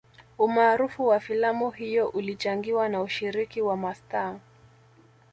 [0.37, 4.39] Umaarufu wa filamu hiyo ulichangiwa na ushiriki wa mastaa